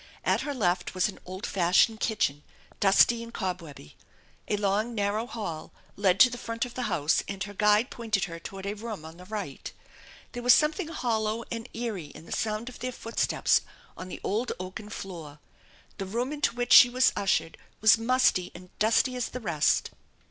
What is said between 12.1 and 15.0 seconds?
in the sound of their footsteps on the old oaken